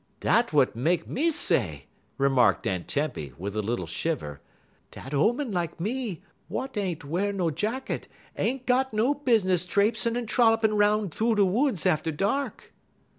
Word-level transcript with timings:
"Dat 0.19 0.47
w'at 0.47 0.75
make 0.75 1.07
me 1.07 1.29
say," 1.29 1.85
remarked 2.17 2.65
Aunt 2.65 2.87
Tempy, 2.87 3.33
with 3.37 3.55
a 3.55 3.61
little 3.61 3.85
shiver, 3.85 4.41
"dat 4.89 5.13
'oman 5.13 5.51
like 5.51 5.79
me, 5.79 6.23
w'at 6.49 6.75
ain't 6.75 7.01
w'ar 7.01 7.31
no 7.31 7.51
jacket, 7.51 8.07
ain't 8.35 8.65
got 8.65 8.95
no 8.95 9.13
business 9.13 9.63
traipsin' 9.63 10.17
un 10.17 10.25
trollopin' 10.25 10.75
'roun' 10.75 11.09
thoo 11.11 11.35
the 11.35 11.45
woods 11.45 11.85
atter 11.85 12.11
dark." 12.11 12.73